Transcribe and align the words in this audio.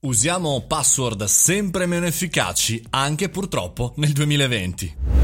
Usiamo 0.00 0.64
password 0.64 1.24
sempre 1.24 1.86
meno 1.86 2.06
efficaci 2.06 2.80
anche 2.90 3.28
purtroppo 3.28 3.94
nel 3.96 4.12
2020. 4.12 5.17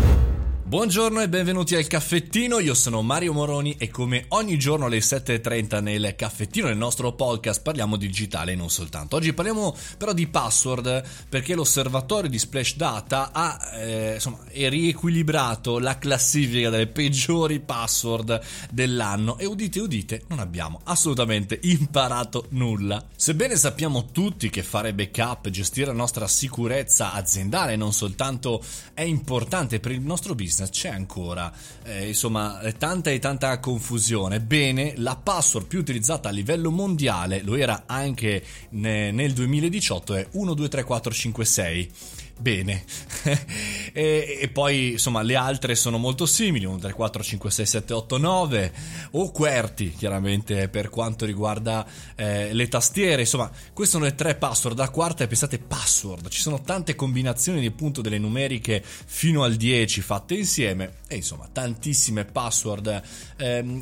Buongiorno 0.75 1.21
e 1.21 1.29
benvenuti 1.29 1.77
al 1.77 1.87
caffettino, 1.87 2.58
io 2.58 2.75
sono 2.75 3.00
Mario 3.00 3.33
Moroni 3.33 3.76
e 3.79 3.91
come 3.91 4.25
ogni 4.31 4.58
giorno 4.58 4.86
alle 4.86 4.99
7.30 4.99 5.81
nel 5.81 6.15
caffettino, 6.17 6.67
nel 6.67 6.77
nostro 6.77 7.13
podcast, 7.13 7.63
parliamo 7.63 7.95
di 7.95 8.09
digitale 8.09 8.50
e 8.50 8.54
non 8.57 8.68
soltanto. 8.70 9.14
Oggi 9.14 9.32
parliamo 9.32 9.73
però 9.96 10.12
di 10.12 10.27
password 10.27 11.05
perché 11.29 11.55
l'osservatorio 11.55 12.29
di 12.29 12.41
Splash 12.41 12.74
Data 12.74 13.30
ha 13.30 13.56
eh, 13.74 14.14
insomma, 14.14 14.41
riequilibrato 14.50 15.79
la 15.79 15.96
classifica 15.96 16.70
delle 16.70 16.88
peggiori 16.88 17.61
password 17.61 18.41
dell'anno 18.72 19.38
e 19.38 19.46
udite 19.46 19.79
udite 19.79 20.22
non 20.27 20.41
abbiamo 20.41 20.80
assolutamente 20.82 21.56
imparato 21.62 22.46
nulla. 22.48 23.00
Sebbene 23.14 23.54
sappiamo 23.54 24.06
tutti 24.11 24.50
che 24.50 24.64
fare 24.64 24.93
backup, 24.93 25.50
gestire 25.50 25.86
la 25.86 25.93
nostra 25.93 26.27
sicurezza 26.27 27.12
aziendale 27.12 27.77
non 27.77 27.92
soltanto 27.92 28.61
è 28.92 29.02
importante 29.02 29.78
per 29.78 29.92
il 29.92 30.00
nostro 30.00 30.34
business, 30.34 30.62
c'è 30.68 30.88
ancora 30.88 31.52
eh, 31.84 32.09
insomma 32.09 32.60
tanta 32.78 33.10
e 33.10 33.18
tanta 33.18 33.59
confusione. 33.59 34.41
Bene, 34.41 34.95
la 34.96 35.16
password 35.16 35.66
più 35.66 35.78
utilizzata 35.78 36.28
a 36.28 36.32
livello 36.32 36.70
mondiale, 36.70 37.42
lo 37.42 37.56
era 37.56 37.84
anche 37.86 38.42
nel 38.70 39.32
2018, 39.32 40.14
è 40.14 40.27
123456 40.32 42.22
bene. 42.38 42.84
e, 43.93 44.38
e, 44.42 44.48
poi 44.48 44.92
insomma 44.92 45.23
le 45.23 45.37
altre 45.37 45.75
sono 45.75 45.98
molto 45.98 46.27
simili, 46.27 46.65
1, 46.65 46.79
3, 46.79 46.92
4, 46.92 47.23
5, 47.23 47.51
6, 47.51 47.66
7, 47.66 47.92
8, 47.92 48.19
9 48.19 48.73
o 49.12 49.30
QWERTY 49.30 49.95
chiaramente 49.95 50.69
per 50.69 50.91
quanto 50.91 51.25
riguarda 51.25 51.87
eh, 52.15 52.52
le 52.52 52.69
tastiere, 52.69 53.23
insomma 53.23 53.51
queste 53.73 53.95
sono 53.95 54.05
le 54.05 54.15
tre 54.15 54.34
password, 54.34 54.77
la 54.77 54.91
quarta 54.91 55.25
è 55.25 55.27
pensate 55.27 55.59
password, 55.59 56.28
ci 56.28 56.41
sono 56.41 56.61
tante 56.61 56.95
combinazioni 56.95 57.61
di 57.61 57.70
punto 57.70 58.01
delle 58.01 58.19
numeriche 58.19 58.83
fino 58.84 59.42
al 59.42 59.55
10 59.55 60.01
fatte 60.01 60.34
insieme. 60.34 61.03
E 61.06 61.17
insomma 61.17 61.48
tantissime 61.53 62.25
password 62.25 63.03
ehm, 63.36 63.80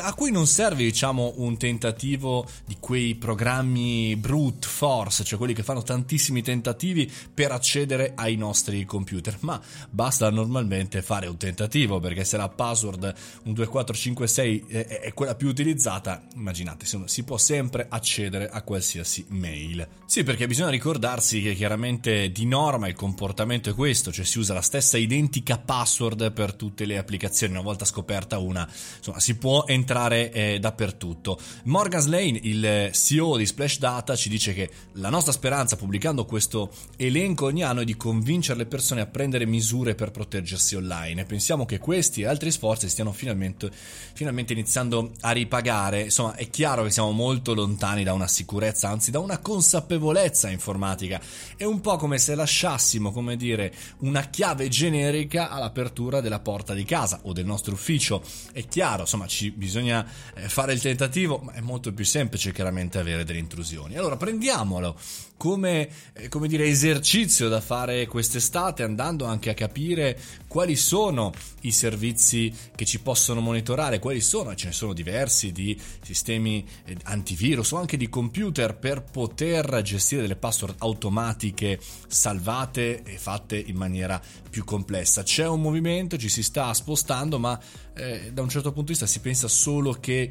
a 0.00 0.12
cui 0.14 0.30
non 0.30 0.46
serve 0.46 0.82
diciamo 0.82 1.34
un 1.36 1.56
tentativo 1.56 2.46
di 2.66 2.76
quei 2.78 3.14
programmi 3.14 4.14
brute 4.16 4.66
force, 4.66 5.24
cioè 5.24 5.38
quelli 5.38 5.54
che 5.54 5.62
fanno 5.62 5.82
tantissimi 5.82 6.42
tentativi 6.42 7.10
per 7.32 7.52
accedere 7.52 7.69
accedere 7.70 8.14
ai 8.16 8.34
nostri 8.34 8.84
computer, 8.84 9.36
ma 9.40 9.60
basta 9.88 10.28
normalmente 10.28 11.02
fare 11.02 11.28
un 11.28 11.36
tentativo 11.36 12.00
perché 12.00 12.24
se 12.24 12.36
la 12.36 12.48
password 12.48 13.14
12456 13.44 14.64
è 14.66 15.12
quella 15.14 15.36
più 15.36 15.46
utilizzata, 15.46 16.20
immaginate, 16.34 16.84
si 17.04 17.22
può 17.22 17.38
sempre 17.38 17.86
accedere 17.88 18.48
a 18.48 18.62
qualsiasi 18.62 19.24
mail. 19.28 19.86
Sì, 20.04 20.24
perché 20.24 20.48
bisogna 20.48 20.70
ricordarsi 20.70 21.40
che 21.40 21.54
chiaramente 21.54 22.32
di 22.32 22.44
norma 22.44 22.88
il 22.88 22.94
comportamento 22.94 23.70
è 23.70 23.74
questo, 23.74 24.10
cioè 24.10 24.24
si 24.24 24.40
usa 24.40 24.52
la 24.52 24.62
stessa 24.62 24.98
identica 24.98 25.56
password 25.56 26.32
per 26.32 26.54
tutte 26.54 26.84
le 26.86 26.98
applicazioni, 26.98 27.52
una 27.52 27.62
volta 27.62 27.84
scoperta 27.84 28.38
una, 28.38 28.68
insomma, 28.96 29.20
si 29.20 29.36
può 29.36 29.62
entrare 29.68 30.32
eh, 30.32 30.58
dappertutto. 30.58 31.38
Morgan 31.64 32.00
Slane, 32.00 32.40
il 32.42 32.90
CEO 32.92 33.36
di 33.36 33.46
Splash 33.46 33.78
Data, 33.78 34.16
ci 34.16 34.28
dice 34.28 34.54
che 34.54 34.68
la 34.94 35.10
nostra 35.10 35.30
speranza 35.30 35.76
pubblicando 35.76 36.24
questo 36.24 36.72
elenco 36.96 37.46
ogni 37.46 37.59
anno 37.62 37.80
è 37.80 37.84
di 37.84 37.96
convincere 37.96 38.58
le 38.58 38.66
persone 38.66 39.00
a 39.00 39.06
prendere 39.06 39.46
misure 39.46 39.94
per 39.94 40.10
proteggersi 40.10 40.74
online. 40.76 41.24
Pensiamo 41.24 41.66
che 41.66 41.78
questi 41.78 42.22
e 42.22 42.26
altri 42.26 42.50
sforzi 42.50 42.88
stiano 42.88 43.12
finalmente, 43.12 43.70
finalmente 44.12 44.52
iniziando 44.52 45.12
a 45.20 45.30
ripagare. 45.32 46.02
Insomma, 46.02 46.34
è 46.34 46.48
chiaro 46.50 46.84
che 46.84 46.90
siamo 46.90 47.10
molto 47.10 47.54
lontani 47.54 48.04
da 48.04 48.12
una 48.12 48.28
sicurezza, 48.28 48.88
anzi 48.88 49.10
da 49.10 49.18
una 49.18 49.38
consapevolezza 49.38 50.50
informatica. 50.50 51.20
È 51.56 51.64
un 51.64 51.80
po' 51.80 51.96
come 51.96 52.18
se 52.18 52.34
lasciassimo, 52.34 53.12
come 53.12 53.36
dire, 53.36 53.72
una 53.98 54.28
chiave 54.28 54.68
generica 54.68 55.50
all'apertura 55.50 56.20
della 56.20 56.40
porta 56.40 56.74
di 56.74 56.84
casa 56.84 57.20
o 57.22 57.32
del 57.32 57.44
nostro 57.44 57.74
ufficio. 57.74 58.22
È 58.52 58.66
chiaro, 58.66 59.02
insomma, 59.02 59.26
ci 59.26 59.50
bisogna 59.50 60.06
eh, 60.34 60.48
fare 60.48 60.72
il 60.72 60.80
tentativo, 60.80 61.38
ma 61.38 61.52
è 61.52 61.60
molto 61.60 61.92
più 61.92 62.04
semplice 62.04 62.52
chiaramente 62.52 62.98
avere 62.98 63.24
delle 63.24 63.38
intrusioni. 63.38 63.96
Allora 63.96 64.16
prendiamolo 64.16 64.96
come, 65.40 65.88
eh, 66.12 66.28
come 66.28 66.48
dire, 66.48 66.66
esercizio 66.66 67.48
da 67.50 67.60
fare 67.60 68.06
quest'estate, 68.06 68.82
andando 68.82 69.26
anche 69.26 69.50
a 69.50 69.54
capire 69.54 70.18
quali 70.48 70.76
sono 70.76 71.32
i 71.62 71.72
servizi 71.72 72.50
che 72.74 72.86
ci 72.86 73.00
possono 73.00 73.40
monitorare, 73.40 73.98
quali 73.98 74.22
sono, 74.22 74.54
ce 74.54 74.68
ne 74.68 74.72
sono 74.72 74.94
diversi 74.94 75.52
di 75.52 75.78
sistemi 76.02 76.66
eh, 76.86 76.96
antivirus 77.04 77.72
o 77.72 77.76
anche 77.76 77.98
di 77.98 78.08
computer 78.08 78.78
per 78.78 79.02
poter 79.02 79.82
gestire 79.82 80.22
delle 80.22 80.36
password 80.36 80.76
automatiche 80.78 81.78
salvate 82.06 83.02
e 83.02 83.18
fatte 83.18 83.58
in 83.58 83.76
maniera 83.76 84.20
più 84.48 84.64
complessa. 84.64 85.22
C'è 85.22 85.46
un 85.46 85.60
movimento, 85.60 86.16
ci 86.16 86.28
si 86.28 86.42
sta 86.42 86.72
spostando, 86.72 87.38
ma 87.38 87.60
eh, 87.94 88.30
da 88.32 88.42
un 88.42 88.48
certo 88.48 88.70
punto 88.72 88.92
di 88.92 88.98
vista 88.98 89.06
si 89.06 89.20
pensa 89.20 89.48
solo 89.48 89.92
che 89.92 90.30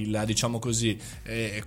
il, 0.00 0.22
diciamo 0.26 0.58
così, 0.58 0.98
eh, 1.22 1.64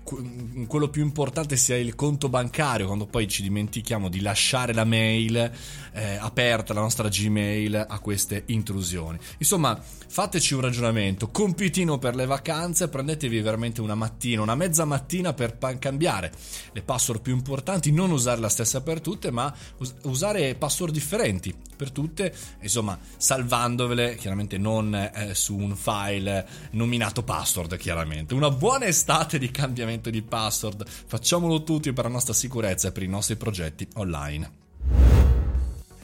quello 0.67 0.89
più 0.89 1.03
importante 1.03 1.57
sia 1.57 1.77
il 1.77 1.95
conto 1.95 2.29
bancario, 2.29 2.85
quando 2.85 3.05
poi 3.05 3.27
ci 3.27 3.41
dimentichiamo 3.41 4.09
di 4.09 4.21
lasciare 4.21 4.73
la 4.73 4.85
mail 4.85 5.51
eh, 5.91 6.15
aperta, 6.15 6.73
la 6.73 6.81
nostra 6.81 7.07
Gmail 7.07 7.85
a 7.87 7.99
queste 7.99 8.43
intrusioni. 8.47 9.17
Insomma, 9.37 9.79
fateci 9.79 10.53
un 10.53 10.61
ragionamento, 10.61 11.29
compitino 11.29 11.97
per 11.97 12.15
le 12.15 12.25
vacanze, 12.25 12.87
prendetevi 12.89 13.41
veramente 13.41 13.81
una 13.81 13.95
mattina, 13.95 14.41
una 14.41 14.55
mezza 14.55 14.85
mattina 14.85 15.33
per 15.33 15.57
cambiare. 15.79 16.31
Le 16.71 16.81
password 16.81 17.21
più 17.21 17.33
importanti, 17.33 17.91
non 17.91 18.11
usare 18.11 18.39
la 18.39 18.49
stessa 18.49 18.81
per 18.81 19.01
tutte, 19.01 19.31
ma 19.31 19.53
us- 19.77 19.95
usare 20.03 20.55
password 20.55 20.93
differenti 20.93 21.53
per 21.75 21.91
tutte, 21.91 22.33
insomma, 22.61 22.97
salvandovele 23.17 24.15
chiaramente 24.15 24.57
non 24.57 24.93
eh, 24.93 25.33
su 25.33 25.55
un 25.55 25.75
file 25.75 26.47
nominato 26.71 27.23
password, 27.23 27.77
chiaramente 27.77 28.18
veramente 28.19 28.33
una 28.33 28.51
buona 28.51 28.85
estate 28.85 29.37
di 29.37 29.51
cambiamento 29.51 30.09
di 30.09 30.21
password. 30.21 30.85
Facciamolo 30.87 31.63
tutti 31.63 31.93
per 31.93 32.05
la 32.05 32.11
nostra 32.11 32.33
sicurezza 32.33 32.89
e 32.89 32.91
per 32.91 33.03
i 33.03 33.07
nostri 33.07 33.35
progetti 33.35 33.87
online. 33.95 34.57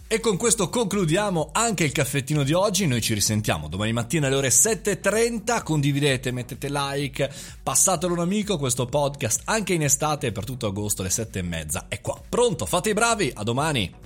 E 0.07 0.19
con 0.19 0.37
questo 0.37 0.69
concludiamo 0.69 1.49
anche 1.51 1.83
il 1.83 1.91
caffettino 1.91 2.43
di 2.43 2.53
oggi. 2.53 2.85
Noi 2.85 3.01
ci 3.01 3.15
risentiamo 3.15 3.67
domani 3.67 3.91
mattina 3.91 4.27
alle 4.27 4.35
ore 4.35 4.49
7.30. 4.49 5.63
Condividete, 5.63 6.31
mettete 6.31 6.69
like, 6.69 7.29
passatelo 7.61 8.13
un 8.13 8.19
amico. 8.19 8.57
Questo 8.57 8.85
podcast 8.85 9.41
anche 9.45 9.73
in 9.73 9.81
estate 9.81 10.31
per 10.31 10.45
tutto 10.45 10.67
agosto 10.67 11.01
alle 11.01 11.11
7.30 11.11 11.87
è 11.87 12.01
qua. 12.01 12.19
Pronto, 12.29 12.65
fate 12.65 12.91
i 12.91 12.93
bravi. 12.93 13.31
A 13.33 13.43
domani. 13.43 14.04